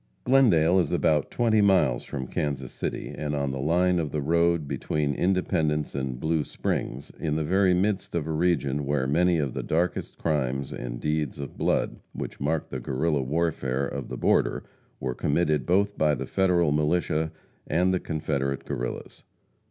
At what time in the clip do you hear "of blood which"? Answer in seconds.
11.37-12.39